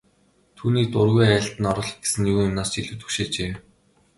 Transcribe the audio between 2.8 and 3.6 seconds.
түгшээжээ.